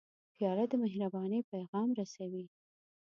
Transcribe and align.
پیاله 0.35 0.65
د 0.71 0.73
مهربانۍ 0.83 1.39
پیغام 1.51 1.89
رسوي. 1.99 2.45